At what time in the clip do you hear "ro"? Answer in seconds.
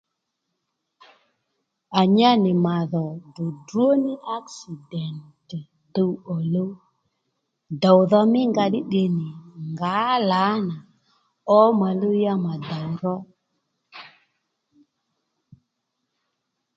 13.03-13.15